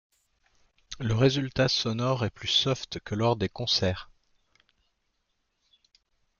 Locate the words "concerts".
3.49-4.09